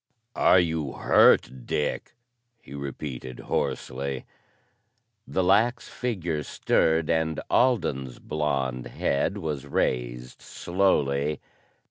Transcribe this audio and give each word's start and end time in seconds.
"Are 0.35 0.59
you 0.59 0.93
hurt, 0.93 1.67
Dick?" 1.67 2.15
he 2.59 2.73
repeated 2.73 3.41
hoarsely. 3.41 4.25
The 5.27 5.43
lax 5.43 5.89
figure 5.89 6.41
stirred 6.41 7.07
and 7.07 7.39
Alden's 7.51 8.17
blonde 8.17 8.87
head 8.87 9.37
was 9.37 9.67
raised 9.67 10.41
slowly. 10.41 11.39